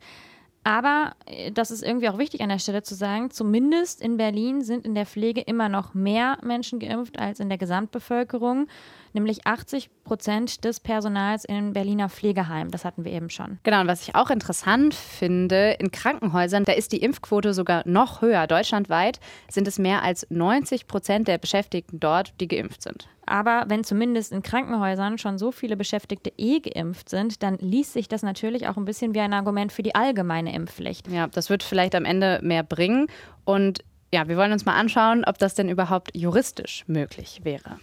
Aber 0.64 1.16
äh, 1.26 1.52
das 1.52 1.72
ist 1.72 1.84
irgendwie 1.84 2.10
auch 2.10 2.18
wichtig 2.18 2.42
an 2.42 2.50
der 2.50 2.60
Stelle 2.60 2.84
zu 2.84 2.96
sagen, 2.96 3.32
zumindest 3.32 4.02
in 4.02 4.18
Berlin 4.18 4.62
sind 4.62 4.86
in 4.86 4.96
der 4.96 5.06
Pflege 5.06 5.42
immer 5.42 5.70
noch 5.70 5.94
mehr 5.94 6.38
Menschen 6.42 6.80
geimpft 6.80 7.20
als 7.20 7.40
in 7.40 7.50
der 7.50 7.58
Gesamtbevölkerung 7.58 8.68
nämlich 9.16 9.48
80 9.48 9.90
Prozent 10.04 10.64
des 10.64 10.80
Personals 10.80 11.46
in 11.46 11.74
Berliner 11.74 12.10
Pflegeheimen. 12.10 12.70
Das 12.72 12.86
hatten 12.86 13.04
wir 13.04 13.12
eben 13.12 13.30
schon. 13.30 13.60
Genau, 13.64 13.82
und 13.82 13.88
was 13.88 14.08
ich 14.08 14.14
auch 14.14 14.30
interessant 14.30 14.94
finde, 14.94 15.72
in 15.80 15.92
Krankenhäusern, 15.92 16.64
da 16.64 16.74
ist 16.74 16.92
die 16.92 17.02
Impfquote 17.02 17.54
sogar 17.54 17.82
noch 17.88 18.22
höher. 18.22 18.46
Deutschlandweit 18.46 19.20
sind 19.50 19.68
es 19.68 19.80
mehr 19.80 20.04
als 20.04 20.28
90 20.30 20.88
Prozent 20.88 21.28
der 21.28 21.40
Beschäftigten 21.40 22.00
dort, 22.00 22.40
die 22.40 22.48
geimpft 22.48 22.84
sind. 22.84 23.08
Aber 23.26 23.66
wenn 23.68 23.84
zumindest 23.84 24.32
in 24.32 24.44
Krankenhäusern 24.44 25.18
schon 25.18 25.38
so 25.38 25.52
viele 25.52 25.76
Beschäftigte 25.76 26.32
eh 26.38 26.60
geimpft 26.60 27.10
sind, 27.10 27.42
dann 27.42 27.58
liest 27.58 27.94
sich 27.94 28.08
das 28.08 28.22
natürlich 28.22 28.68
auch 28.68 28.78
ein 28.78 28.86
bisschen 28.86 29.16
wie 29.16 29.20
ein 29.20 29.34
Argument 29.34 29.72
für 29.72 29.82
die 29.82 29.96
allgemeine 29.96 30.54
Impfpflicht. 30.54 31.08
Ja, 31.08 31.28
das 31.28 31.50
wird 31.50 31.64
vielleicht 31.64 31.96
am 31.96 32.06
Ende 32.06 32.40
mehr 32.44 32.62
bringen. 32.62 33.08
Und 33.44 33.80
ja, 34.14 34.28
wir 34.28 34.38
wollen 34.38 34.52
uns 34.52 34.66
mal 34.66 34.76
anschauen, 34.76 35.24
ob 35.26 35.40
das 35.40 35.56
denn 35.56 35.70
überhaupt 35.70 36.16
juristisch 36.16 36.84
möglich 36.88 37.42
wäre. 37.44 37.80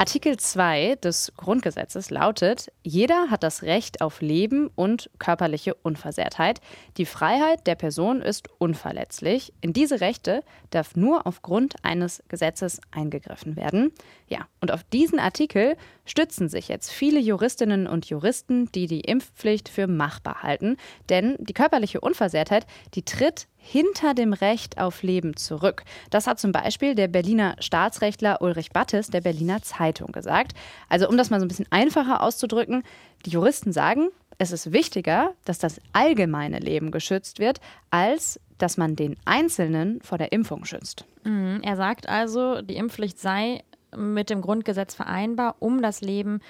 Artikel 0.00 0.38
2 0.38 0.94
des 0.94 1.30
Grundgesetzes 1.36 2.08
lautet, 2.08 2.72
jeder 2.82 3.28
hat 3.28 3.42
das 3.42 3.64
Recht 3.64 4.00
auf 4.00 4.22
Leben 4.22 4.70
und 4.74 5.10
körperliche 5.18 5.74
Unversehrtheit. 5.74 6.62
Die 6.96 7.04
Freiheit 7.04 7.66
der 7.66 7.74
Person 7.74 8.22
ist 8.22 8.48
unverletzlich. 8.56 9.52
In 9.60 9.74
diese 9.74 10.00
Rechte 10.00 10.42
darf 10.70 10.96
nur 10.96 11.26
aufgrund 11.26 11.74
eines 11.84 12.22
Gesetzes 12.28 12.80
eingegriffen 12.90 13.56
werden. 13.56 13.92
Ja, 14.26 14.48
und 14.62 14.72
auf 14.72 14.84
diesen 14.84 15.18
Artikel 15.18 15.76
stützen 16.06 16.48
sich 16.48 16.68
jetzt 16.68 16.90
viele 16.90 17.20
Juristinnen 17.20 17.86
und 17.86 18.06
Juristen, 18.06 18.72
die 18.72 18.86
die 18.86 19.00
Impfpflicht 19.00 19.68
für 19.68 19.86
machbar 19.86 20.42
halten. 20.42 20.78
Denn 21.10 21.36
die 21.40 21.52
körperliche 21.52 22.00
Unversehrtheit, 22.00 22.66
die 22.94 23.02
tritt 23.02 23.48
hinter 23.62 24.14
dem 24.14 24.32
Recht 24.32 24.78
auf 24.78 25.02
Leben 25.02 25.36
zurück. 25.36 25.84
Das 26.10 26.26
hat 26.26 26.40
zum 26.40 26.50
Beispiel 26.50 26.94
der 26.94 27.08
Berliner 27.08 27.56
Staatsrechtler 27.60 28.40
Ulrich 28.40 28.70
Battes 28.70 29.08
der 29.08 29.20
Berliner 29.20 29.62
Zeitung 29.62 30.12
gesagt. 30.12 30.52
Also 30.88 31.08
um 31.08 31.16
das 31.16 31.30
mal 31.30 31.40
so 31.40 31.44
ein 31.44 31.48
bisschen 31.48 31.70
einfacher 31.70 32.22
auszudrücken, 32.22 32.82
die 33.26 33.30
Juristen 33.30 33.72
sagen, 33.72 34.08
es 34.38 34.52
ist 34.52 34.72
wichtiger, 34.72 35.34
dass 35.44 35.58
das 35.58 35.80
allgemeine 35.92 36.58
Leben 36.58 36.90
geschützt 36.90 37.38
wird, 37.38 37.60
als 37.90 38.40
dass 38.56 38.78
man 38.78 38.96
den 38.96 39.16
Einzelnen 39.26 40.00
vor 40.00 40.16
der 40.16 40.32
Impfung 40.32 40.64
schützt. 40.64 41.04
Mhm. 41.24 41.60
Er 41.62 41.76
sagt 41.76 42.08
also, 42.08 42.62
die 42.62 42.76
Impfpflicht 42.76 43.18
sei 43.18 43.62
mit 43.94 44.30
dem 44.30 44.40
Grundgesetz 44.40 44.94
vereinbar, 44.94 45.56
um 45.58 45.82
das 45.82 46.00
Leben 46.00 46.40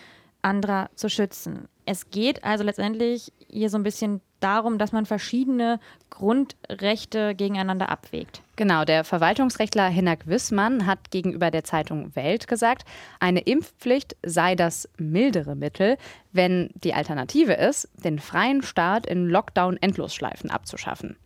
anderer 0.42 0.90
zu 0.94 1.08
schützen. 1.08 1.68
Es 1.90 2.08
geht 2.08 2.44
also 2.44 2.62
letztendlich 2.62 3.32
hier 3.48 3.68
so 3.68 3.76
ein 3.76 3.82
bisschen 3.82 4.20
darum, 4.38 4.78
dass 4.78 4.92
man 4.92 5.06
verschiedene 5.06 5.80
Grundrechte 6.08 7.34
gegeneinander 7.34 7.88
abwägt. 7.88 8.42
Genau, 8.54 8.84
der 8.84 9.02
Verwaltungsrechtler 9.02 9.88
Hinak 9.88 10.28
Wissmann 10.28 10.86
hat 10.86 11.10
gegenüber 11.10 11.50
der 11.50 11.64
Zeitung 11.64 12.14
Welt 12.14 12.46
gesagt, 12.46 12.84
eine 13.18 13.40
Impfpflicht 13.40 14.16
sei 14.24 14.54
das 14.54 14.88
mildere 14.98 15.56
Mittel, 15.56 15.96
wenn 16.30 16.70
die 16.74 16.94
Alternative 16.94 17.54
ist, 17.54 17.88
den 18.04 18.20
freien 18.20 18.62
Staat 18.62 19.04
in 19.06 19.26
Lockdown-Endlosschleifen 19.26 20.48
abzuschaffen. 20.48 21.16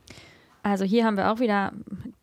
Also 0.62 0.86
hier 0.86 1.04
haben 1.04 1.18
wir 1.18 1.30
auch 1.30 1.40
wieder 1.40 1.74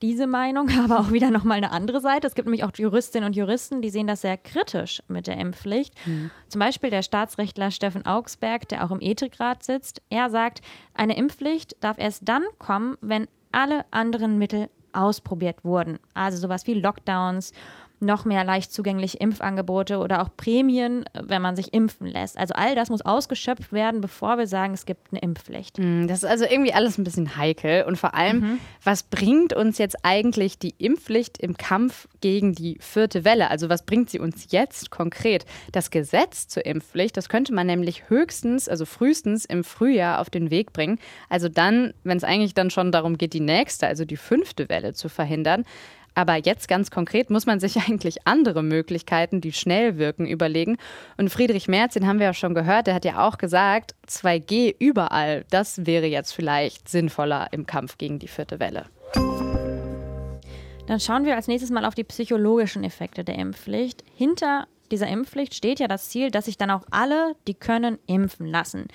diese 0.02 0.28
Meinung, 0.28 0.70
aber 0.84 1.00
auch 1.00 1.12
wieder 1.12 1.32
nochmal 1.32 1.58
eine 1.58 1.72
andere 1.72 2.02
Seite. 2.02 2.28
Es 2.28 2.36
gibt 2.36 2.48
nämlich 2.48 2.64
auch 2.64 2.72
Juristinnen 2.76 3.28
und 3.28 3.36
Juristen, 3.36 3.82
die 3.82 3.90
sehen 3.90 4.08
das 4.08 4.22
sehr 4.22 4.38
kritisch 4.38 5.02
mit 5.08 5.28
der 5.28 5.38
Impfpflicht. 5.38 5.94
Mhm. 6.06 6.32
Zum 6.48 6.60
Beispiel 6.60 6.90
der 6.90 7.04
Staatsrechtler 7.04 7.72
Steffen 7.72 8.06
Augsberg, 8.06 8.68
der 8.70 8.86
auch 8.86 8.92
im 8.92 9.02
Ethikrat 9.02 9.64
sitzt. 9.64 10.02
Er 10.10 10.30
sagt, 10.30 10.62
eine 10.94 11.18
Impfpflicht 11.18 11.76
darf 11.82 11.98
erst 11.98 12.28
dann 12.28 12.44
kommen, 12.58 12.98
wenn 13.02 13.28
alle 13.52 13.86
anderen 13.92 14.38
Mittel 14.38 14.70
ausprobiert 14.94 15.64
wurden. 15.64 16.00
Also 16.14 16.38
sowas 16.38 16.68
wie 16.68 16.74
Lockdowns 16.74 17.54
noch 18.02 18.26
mehr 18.26 18.44
leicht 18.44 18.74
zugängliche 18.74 19.18
Impfangebote 19.18 20.00
oder 20.00 20.22
auch 20.22 20.30
Prämien, 20.36 21.06
wenn 21.14 21.42
man 21.42 21.56
sich 21.56 21.74
impfen 21.74 22.08
lässt. 22.08 22.38
Also 22.38 22.54
all 22.56 22.76
das 22.76 22.90
muss 22.90 23.02
ausgeschöpft 23.02 23.72
werden, 23.72 24.02
bevor 24.02 24.38
wir 24.38 24.48
sagen, 24.48 24.74
es 24.74 24.86
gibt 24.86 25.12
eine 25.12 25.22
Impfpflicht. 25.22 25.78
Hm, 25.78 26.08
das 26.08 26.24
ist 26.24 26.30
also 26.30 26.46
irgendwie 26.46 26.74
alles 26.74 26.98
ein 26.98 27.04
bisschen 27.04 27.38
heikel. 27.38 27.84
Und 27.84 27.98
vor 27.98 28.16
allem, 28.16 28.40
mhm. 28.40 28.60
was 28.84 29.04
bringt 29.04 29.54
uns 29.54 29.78
jetzt 29.78 29.98
eigentlich 30.04 30.58
die 30.58 30.74
Impfpflicht 30.78 31.38
im 31.38 31.58
Kampf 31.58 32.08
gegen 32.22 32.54
die 32.54 32.78
vierte 32.80 33.24
Welle? 33.24 33.52
Also 33.52 33.70
was 33.70 33.86
bringt 33.86 34.10
sie 34.10 34.20
uns 34.20 34.48
jetzt 34.50 34.90
konkret? 34.90 35.46
Das 35.72 35.92
Gesetz 35.92 36.48
zur 36.48 36.66
Impfpflicht, 36.66 37.16
das 37.16 37.30
könnte 37.30 37.54
man 37.54 37.68
nämlich 37.68 38.10
höchstens, 38.10 38.68
also 38.68 38.86
frühestens 38.86 39.46
im 39.46 39.64
Frühjahr 39.64 40.20
auf 40.20 40.30
den 40.30 40.50
Weg 40.50 40.74
bringen. 40.74 41.00
Also 41.30 41.50
dann, 41.50 41.94
wenn 42.04 42.18
es 42.18 42.24
eigentlich 42.24 42.56
dann 42.56 42.72
schon 42.72 42.92
darum 42.92 43.18
geht, 43.18 43.34
die 43.34 43.40
nächste, 43.40 43.88
also 43.88 44.06
die 44.06 44.18
fünfte 44.18 44.70
Welle 44.70 44.94
zu 44.94 45.08
verhindern. 45.08 45.66
Aber 46.14 46.36
jetzt 46.36 46.68
ganz 46.68 46.92
konkret 46.92 47.30
muss 47.30 47.46
man 47.46 47.60
sich 47.60 47.78
eigentlich 47.88 48.28
andere 48.28 48.64
Möglichkeiten, 48.64 49.42
die 49.42 49.54
schnell 49.54 49.98
wirken, 49.98 50.26
überlegen. 50.26 50.78
Und 51.18 51.30
Friedrich 51.30 51.68
Merz, 51.68 51.94
den 51.94 52.08
haben 52.08 52.20
wir 52.20 52.28
ja 52.28 52.34
schon 52.34 52.54
gehört, 52.54 52.88
der 52.88 52.96
hat 52.96 53.06
ja 53.06 53.28
auch 53.28 53.38
gesagt, 53.38 53.96
2G 54.08 54.76
überall, 54.78 55.46
das 55.50 55.86
wäre 55.86 56.08
jetzt 56.08 56.34
vielleicht 56.34 56.90
sinnvoller 56.90 57.48
im 57.52 57.66
Kampf 57.66 57.98
gegen 57.98 58.20
die 58.20 58.28
vierte 58.28 58.60
Welle. 58.60 58.86
Dann 60.88 61.00
schauen 61.00 61.26
wir 61.26 61.36
als 61.36 61.48
nächstes 61.48 61.72
mal 61.72 61.86
auf 61.86 61.96
die 61.96 62.04
psychologischen 62.04 62.84
Effekte 62.84 63.24
der 63.24 63.36
Impfpflicht. 63.36 64.04
Hinter 64.16 64.68
dieser 64.92 65.08
Impfpflicht 65.08 65.56
steht 65.56 65.80
ja 65.80 65.88
das 65.88 66.10
Ziel, 66.10 66.32
dass 66.32 66.46
sich 66.46 66.58
dann 66.58 66.70
auch 66.70 66.84
alle, 66.92 67.36
die 67.48 67.54
können, 67.54 67.98
impfen 68.08 68.46
lassen. 68.46 68.88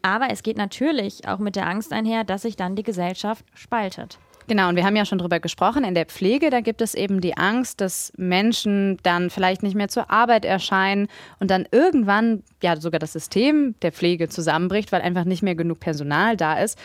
Aber 0.00 0.30
es 0.30 0.42
geht 0.42 0.56
natürlich 0.56 1.28
auch 1.28 1.38
mit 1.38 1.54
der 1.54 1.68
Angst 1.68 1.92
einher, 1.92 2.24
dass 2.24 2.42
sich 2.42 2.56
dann 2.56 2.74
die 2.74 2.82
Gesellschaft 2.82 3.44
spaltet. 3.54 4.18
Genau, 4.46 4.68
und 4.68 4.76
wir 4.76 4.84
haben 4.84 4.96
ja 4.96 5.04
schon 5.04 5.18
drüber 5.18 5.40
gesprochen. 5.40 5.84
In 5.84 5.94
der 5.94 6.06
Pflege, 6.06 6.50
da 6.50 6.60
gibt 6.60 6.80
es 6.80 6.94
eben 6.94 7.20
die 7.20 7.36
Angst, 7.36 7.80
dass 7.80 8.12
Menschen 8.16 8.98
dann 9.02 9.30
vielleicht 9.30 9.62
nicht 9.62 9.74
mehr 9.74 9.88
zur 9.88 10.10
Arbeit 10.10 10.44
erscheinen 10.44 11.08
und 11.38 11.50
dann 11.50 11.66
irgendwann 11.70 12.42
ja 12.62 12.76
sogar 12.76 12.98
das 12.98 13.12
System 13.12 13.74
der 13.82 13.92
Pflege 13.92 14.28
zusammenbricht, 14.28 14.92
weil 14.92 15.02
einfach 15.02 15.24
nicht 15.24 15.42
mehr 15.42 15.54
genug 15.54 15.80
Personal 15.80 16.36
da 16.36 16.58
ist. 16.58 16.78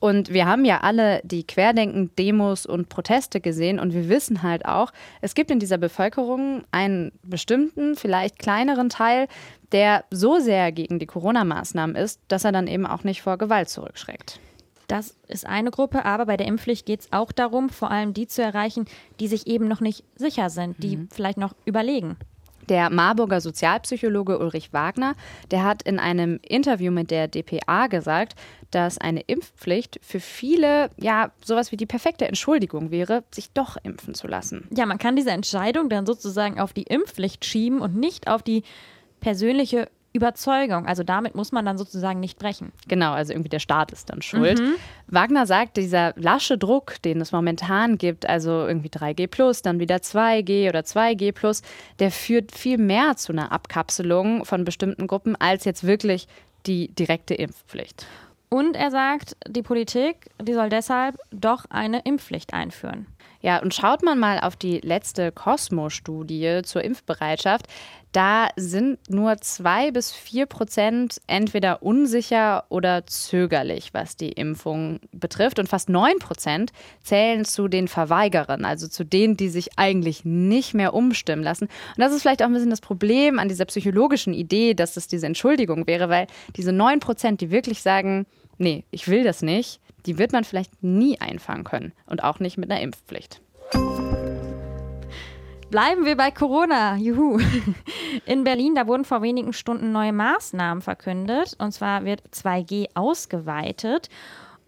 Und 0.00 0.34
wir 0.34 0.46
haben 0.46 0.66
ja 0.66 0.80
alle 0.80 1.22
die 1.24 1.46
Querdenken-Demos 1.46 2.66
und 2.66 2.90
Proteste 2.90 3.40
gesehen 3.40 3.78
und 3.78 3.94
wir 3.94 4.10
wissen 4.10 4.42
halt 4.42 4.66
auch, 4.66 4.92
es 5.22 5.34
gibt 5.34 5.50
in 5.50 5.60
dieser 5.60 5.78
Bevölkerung 5.78 6.64
einen 6.72 7.12
bestimmten, 7.22 7.96
vielleicht 7.96 8.38
kleineren 8.38 8.90
Teil, 8.90 9.28
der 9.72 10.04
so 10.10 10.40
sehr 10.40 10.72
gegen 10.72 10.98
die 10.98 11.06
Corona-Maßnahmen 11.06 11.96
ist, 11.96 12.20
dass 12.28 12.44
er 12.44 12.52
dann 12.52 12.66
eben 12.66 12.86
auch 12.86 13.04
nicht 13.04 13.22
vor 13.22 13.38
Gewalt 13.38 13.70
zurückschreckt. 13.70 14.40
Das 14.86 15.16
ist 15.28 15.46
eine 15.46 15.70
Gruppe, 15.70 16.04
aber 16.04 16.26
bei 16.26 16.36
der 16.36 16.46
Impfpflicht 16.46 16.86
geht 16.86 17.00
es 17.00 17.12
auch 17.12 17.32
darum, 17.32 17.70
vor 17.70 17.90
allem 17.90 18.14
die 18.14 18.26
zu 18.26 18.42
erreichen, 18.42 18.86
die 19.20 19.28
sich 19.28 19.46
eben 19.46 19.68
noch 19.68 19.80
nicht 19.80 20.04
sicher 20.16 20.50
sind, 20.50 20.82
die 20.82 20.98
mhm. 20.98 21.08
vielleicht 21.10 21.38
noch 21.38 21.54
überlegen. 21.64 22.16
Der 22.68 22.88
Marburger 22.88 23.40
Sozialpsychologe 23.40 24.38
Ulrich 24.38 24.72
Wagner, 24.72 25.14
der 25.50 25.64
hat 25.64 25.82
in 25.82 25.98
einem 25.98 26.40
Interview 26.42 26.90
mit 26.90 27.10
der 27.10 27.28
DPA 27.28 27.88
gesagt, 27.88 28.36
dass 28.70 28.96
eine 28.98 29.20
Impfpflicht 29.20 30.00
für 30.02 30.20
viele 30.20 30.90
ja 30.96 31.30
sowas 31.44 31.72
wie 31.72 31.76
die 31.76 31.86
perfekte 31.86 32.26
Entschuldigung 32.26 32.90
wäre, 32.90 33.24
sich 33.30 33.52
doch 33.52 33.76
impfen 33.82 34.14
zu 34.14 34.26
lassen. 34.26 34.66
Ja, 34.74 34.86
man 34.86 34.98
kann 34.98 35.14
diese 35.14 35.30
Entscheidung 35.30 35.88
dann 35.88 36.06
sozusagen 36.06 36.58
auf 36.58 36.72
die 36.72 36.84
Impfpflicht 36.84 37.44
schieben 37.44 37.80
und 37.80 37.96
nicht 37.96 38.28
auf 38.28 38.42
die 38.42 38.62
persönliche 39.20 39.88
Überzeugung. 40.14 40.86
Also 40.86 41.02
damit 41.02 41.34
muss 41.34 41.50
man 41.50 41.66
dann 41.66 41.76
sozusagen 41.76 42.20
nicht 42.20 42.38
brechen. 42.38 42.72
Genau, 42.86 43.12
also 43.12 43.32
irgendwie 43.32 43.48
der 43.48 43.58
Staat 43.58 43.90
ist 43.90 44.08
dann 44.10 44.22
schuld. 44.22 44.60
Mhm. 44.60 44.74
Wagner 45.08 45.44
sagt, 45.44 45.76
dieser 45.76 46.14
lasche 46.16 46.56
Druck, 46.56 47.02
den 47.02 47.20
es 47.20 47.32
momentan 47.32 47.98
gibt, 47.98 48.26
also 48.28 48.66
irgendwie 48.66 48.88
3G 48.88 49.26
plus, 49.26 49.62
dann 49.62 49.80
wieder 49.80 49.96
2G 49.96 50.68
oder 50.68 50.80
2G 50.80 51.32
plus, 51.32 51.62
der 51.98 52.12
führt 52.12 52.52
viel 52.52 52.78
mehr 52.78 53.16
zu 53.16 53.32
einer 53.32 53.50
Abkapselung 53.50 54.44
von 54.44 54.64
bestimmten 54.64 55.08
Gruppen 55.08 55.34
als 55.34 55.64
jetzt 55.64 55.84
wirklich 55.84 56.28
die 56.64 56.94
direkte 56.94 57.34
Impfpflicht. 57.34 58.06
Und 58.48 58.76
er 58.76 58.92
sagt, 58.92 59.36
die 59.48 59.62
Politik, 59.62 60.30
die 60.40 60.54
soll 60.54 60.68
deshalb 60.68 61.18
doch 61.32 61.64
eine 61.70 62.02
Impfpflicht 62.04 62.54
einführen. 62.54 63.06
Ja, 63.40 63.58
und 63.58 63.74
schaut 63.74 64.02
man 64.02 64.18
mal 64.18 64.40
auf 64.40 64.56
die 64.56 64.80
letzte 64.80 65.30
Cosmo-Studie 65.30 66.62
zur 66.64 66.82
Impfbereitschaft, 66.82 67.66
da 68.14 68.48
sind 68.54 69.10
nur 69.10 69.38
zwei 69.38 69.90
bis 69.90 70.12
vier 70.12 70.46
Prozent 70.46 71.20
entweder 71.26 71.82
unsicher 71.82 72.64
oder 72.68 73.06
zögerlich, 73.06 73.92
was 73.92 74.16
die 74.16 74.30
Impfung 74.30 75.00
betrifft. 75.10 75.58
Und 75.58 75.68
fast 75.68 75.88
neun 75.88 76.20
Prozent 76.20 76.70
zählen 77.02 77.44
zu 77.44 77.66
den 77.66 77.88
Verweigerern, 77.88 78.64
also 78.64 78.86
zu 78.86 79.02
denen, 79.04 79.36
die 79.36 79.48
sich 79.48 79.70
eigentlich 79.78 80.24
nicht 80.24 80.74
mehr 80.74 80.94
umstimmen 80.94 81.42
lassen. 81.42 81.64
Und 81.64 81.98
das 81.98 82.12
ist 82.12 82.22
vielleicht 82.22 82.42
auch 82.42 82.46
ein 82.46 82.54
bisschen 82.54 82.70
das 82.70 82.80
Problem 82.80 83.40
an 83.40 83.48
dieser 83.48 83.64
psychologischen 83.64 84.32
Idee, 84.32 84.74
dass 84.74 84.94
das 84.94 85.08
diese 85.08 85.26
Entschuldigung 85.26 85.88
wäre, 85.88 86.08
weil 86.08 86.28
diese 86.56 86.72
neun 86.72 87.00
Prozent, 87.00 87.40
die 87.40 87.50
wirklich 87.50 87.82
sagen, 87.82 88.26
nee, 88.58 88.84
ich 88.92 89.08
will 89.08 89.24
das 89.24 89.42
nicht, 89.42 89.80
die 90.06 90.18
wird 90.18 90.32
man 90.32 90.44
vielleicht 90.44 90.82
nie 90.82 91.20
einfangen 91.20 91.64
können 91.64 91.92
und 92.06 92.22
auch 92.22 92.40
nicht 92.40 92.58
mit 92.58 92.70
einer 92.70 92.80
Impfpflicht. 92.80 93.40
Bleiben 95.70 96.04
wir 96.04 96.16
bei 96.16 96.30
Corona. 96.30 96.94
Juhu. 96.96 97.40
In 98.26 98.44
Berlin, 98.44 98.76
da 98.76 98.86
wurden 98.86 99.04
vor 99.04 99.22
wenigen 99.22 99.52
Stunden 99.52 99.90
neue 99.90 100.12
Maßnahmen 100.12 100.82
verkündet. 100.82 101.56
Und 101.58 101.72
zwar 101.72 102.04
wird 102.04 102.22
2G 102.30 102.86
ausgeweitet. 102.94 104.08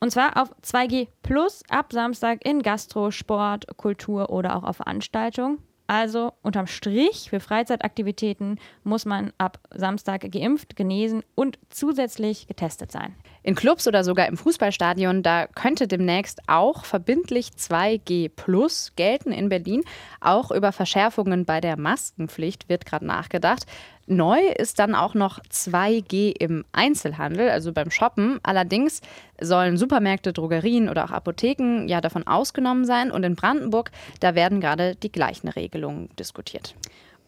Und 0.00 0.10
zwar 0.10 0.36
auf 0.36 0.52
2G 0.62 1.06
plus 1.22 1.62
ab 1.68 1.92
Samstag 1.92 2.44
in 2.44 2.60
Gastro, 2.60 3.12
Sport, 3.12 3.66
Kultur 3.76 4.30
oder 4.30 4.56
auch 4.56 4.64
auf 4.64 4.78
Veranstaltungen. 4.78 5.58
Also 5.86 6.32
unterm 6.42 6.66
Strich 6.66 7.30
für 7.30 7.38
Freizeitaktivitäten 7.38 8.58
muss 8.82 9.04
man 9.04 9.32
ab 9.38 9.60
Samstag 9.72 10.30
geimpft, 10.32 10.74
genesen 10.74 11.22
und 11.36 11.58
zusätzlich 11.70 12.48
getestet 12.48 12.90
sein. 12.90 13.14
In 13.46 13.54
Clubs 13.54 13.86
oder 13.86 14.02
sogar 14.02 14.26
im 14.26 14.36
Fußballstadion, 14.36 15.22
da 15.22 15.46
könnte 15.46 15.86
demnächst 15.86 16.40
auch 16.48 16.84
verbindlich 16.84 17.50
2G 17.56 18.28
Plus 18.28 18.90
gelten 18.96 19.30
in 19.30 19.48
Berlin. 19.48 19.84
Auch 20.20 20.50
über 20.50 20.72
Verschärfungen 20.72 21.44
bei 21.44 21.60
der 21.60 21.78
Maskenpflicht 21.78 22.68
wird 22.68 22.86
gerade 22.86 23.06
nachgedacht. 23.06 23.64
Neu 24.08 24.40
ist 24.40 24.80
dann 24.80 24.96
auch 24.96 25.14
noch 25.14 25.38
2G 25.44 26.34
im 26.36 26.64
Einzelhandel, 26.72 27.48
also 27.48 27.72
beim 27.72 27.92
Shoppen. 27.92 28.40
Allerdings 28.42 29.00
sollen 29.40 29.76
Supermärkte, 29.76 30.32
Drogerien 30.32 30.88
oder 30.88 31.04
auch 31.04 31.12
Apotheken 31.12 31.86
ja 31.86 32.00
davon 32.00 32.26
ausgenommen 32.26 32.84
sein. 32.84 33.12
Und 33.12 33.22
in 33.22 33.36
Brandenburg, 33.36 33.92
da 34.18 34.34
werden 34.34 34.60
gerade 34.60 34.96
die 34.96 35.12
gleichen 35.12 35.46
Regelungen 35.46 36.08
diskutiert. 36.18 36.74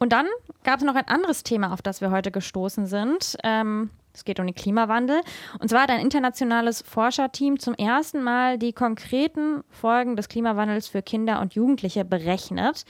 Und 0.01 0.13
dann 0.13 0.27
gab 0.65 0.81
es 0.81 0.85
noch 0.85 0.97
ein 0.97 1.07
anderes 1.07 1.45
Thema, 1.45 1.73
auf 1.73 1.81
das 1.81 2.01
wir 2.01 2.11
heute 2.11 2.33
gestoßen 2.33 2.87
sind. 2.87 3.37
Ähm, 3.45 3.91
es 4.19 4.25
geht 4.25 4.41
um 4.41 4.47
den 4.47 4.55
Klimawandel. 4.55 5.21
Und 5.61 5.69
zwar 5.69 5.83
hat 5.83 5.91
ein 5.91 6.01
internationales 6.01 6.83
Forscherteam 6.83 7.59
zum 7.59 7.75
ersten 7.75 8.23
Mal 8.23 8.59
die 8.59 8.73
konkreten 8.73 9.63
Folgen 9.71 10.17
des 10.17 10.29
Klimawandels 10.29 10.89
für 10.89 11.03
Kinder 11.03 11.41
und 11.41 11.55
Jugendliche 11.55 12.05
berechnet. 12.05 12.85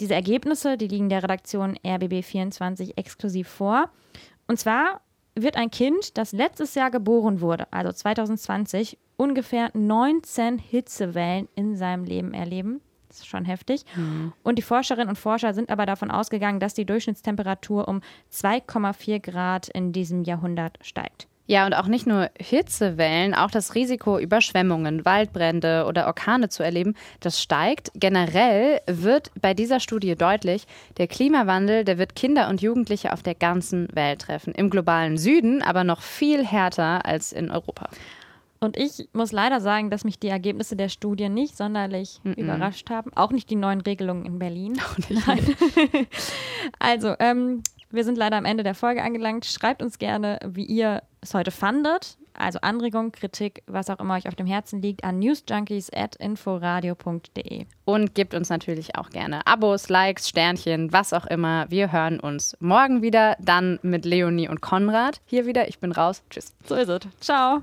Diese 0.00 0.14
Ergebnisse, 0.14 0.76
die 0.76 0.88
liegen 0.88 1.08
der 1.08 1.22
Redaktion 1.22 1.78
RBB24 1.78 2.98
exklusiv 2.98 3.48
vor. 3.48 3.88
Und 4.46 4.58
zwar 4.58 5.00
wird 5.34 5.56
ein 5.56 5.70
Kind, 5.70 6.18
das 6.18 6.32
letztes 6.32 6.74
Jahr 6.74 6.90
geboren 6.90 7.40
wurde, 7.40 7.66
also 7.72 7.92
2020, 7.92 8.98
ungefähr 9.16 9.70
19 9.72 10.58
Hitzewellen 10.58 11.48
in 11.54 11.76
seinem 11.76 12.04
Leben 12.04 12.34
erleben. 12.34 12.82
Das 13.16 13.22
ist 13.22 13.30
schon 13.30 13.46
heftig. 13.46 13.84
Mhm. 13.94 14.34
Und 14.42 14.58
die 14.58 14.62
Forscherinnen 14.62 15.08
und 15.08 15.16
Forscher 15.16 15.54
sind 15.54 15.70
aber 15.70 15.86
davon 15.86 16.10
ausgegangen, 16.10 16.60
dass 16.60 16.74
die 16.74 16.84
Durchschnittstemperatur 16.84 17.88
um 17.88 18.02
2,4 18.30 19.20
Grad 19.20 19.68
in 19.68 19.92
diesem 19.92 20.22
Jahrhundert 20.22 20.78
steigt. 20.82 21.26
Ja, 21.46 21.64
und 21.64 21.72
auch 21.72 21.86
nicht 21.86 22.06
nur 22.06 22.28
Hitzewellen, 22.38 23.32
auch 23.32 23.50
das 23.50 23.74
Risiko, 23.74 24.18
Überschwemmungen, 24.18 25.06
Waldbrände 25.06 25.86
oder 25.88 26.06
Orkane 26.08 26.50
zu 26.50 26.62
erleben, 26.62 26.94
das 27.20 27.40
steigt. 27.40 27.90
Generell 27.94 28.80
wird 28.86 29.30
bei 29.40 29.54
dieser 29.54 29.80
Studie 29.80 30.14
deutlich, 30.14 30.66
der 30.98 31.06
Klimawandel, 31.06 31.84
der 31.84 31.96
wird 31.96 32.16
Kinder 32.16 32.50
und 32.50 32.60
Jugendliche 32.60 33.14
auf 33.14 33.22
der 33.22 33.36
ganzen 33.36 33.88
Welt 33.94 34.22
treffen. 34.22 34.52
Im 34.54 34.68
globalen 34.68 35.16
Süden 35.16 35.62
aber 35.62 35.84
noch 35.84 36.02
viel 36.02 36.44
härter 36.44 37.06
als 37.06 37.32
in 37.32 37.50
Europa. 37.50 37.88
Und 38.60 38.76
ich 38.76 39.08
muss 39.12 39.32
leider 39.32 39.60
sagen, 39.60 39.90
dass 39.90 40.04
mich 40.04 40.18
die 40.18 40.28
Ergebnisse 40.28 40.76
der 40.76 40.88
Studie 40.88 41.28
nicht 41.28 41.56
sonderlich 41.56 42.20
mm 42.22 42.30
-mm. 42.30 42.38
überrascht 42.38 42.90
haben. 42.90 43.12
Auch 43.14 43.30
nicht 43.30 43.50
die 43.50 43.56
neuen 43.56 43.80
Regelungen 43.80 44.24
in 44.24 44.38
Berlin. 44.38 44.80
Nein. 45.26 45.56
also, 46.78 47.14
ähm, 47.18 47.62
wir 47.90 48.04
sind 48.04 48.18
leider 48.18 48.36
am 48.36 48.44
Ende 48.44 48.62
der 48.62 48.74
Folge 48.74 49.02
angelangt. 49.02 49.46
Schreibt 49.46 49.82
uns 49.82 49.98
gerne, 49.98 50.38
wie 50.44 50.64
ihr 50.64 51.02
es 51.20 51.34
heute 51.34 51.50
fandet. 51.50 52.16
Also 52.34 52.60
Anregung, 52.60 53.10
Kritik, 53.12 53.62
was 53.66 53.88
auch 53.88 53.98
immer 53.98 54.12
euch 54.14 54.28
auf 54.28 54.34
dem 54.34 54.46
Herzen 54.46 54.82
liegt, 54.82 55.04
an 55.04 55.18
newsjunkies.inforadio.de. 55.18 57.64
Und 57.84 58.14
gebt 58.14 58.34
uns 58.34 58.50
natürlich 58.50 58.96
auch 58.96 59.08
gerne 59.10 59.46
Abos, 59.46 59.88
Likes, 59.88 60.28
Sternchen, 60.28 60.92
was 60.92 61.14
auch 61.14 61.26
immer. 61.26 61.70
Wir 61.70 61.92
hören 61.92 62.18
uns 62.20 62.56
morgen 62.60 63.00
wieder, 63.00 63.36
dann 63.40 63.78
mit 63.82 64.04
Leonie 64.04 64.48
und 64.48 64.60
Konrad. 64.60 65.20
Hier 65.24 65.46
wieder, 65.46 65.68
ich 65.68 65.78
bin 65.78 65.92
raus. 65.92 66.24
Tschüss. 66.28 66.52
So 66.66 66.74
ist 66.74 66.88
es. 66.88 67.00
Ciao. 67.20 67.62